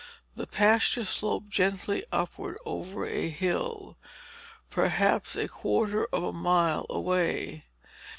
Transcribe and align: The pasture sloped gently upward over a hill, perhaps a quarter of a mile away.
The 0.35 0.47
pasture 0.47 1.05
sloped 1.05 1.49
gently 1.49 2.03
upward 2.11 2.57
over 2.65 3.05
a 3.05 3.29
hill, 3.29 3.99
perhaps 4.71 5.35
a 5.35 5.47
quarter 5.47 6.05
of 6.05 6.23
a 6.23 6.33
mile 6.33 6.87
away. 6.89 7.65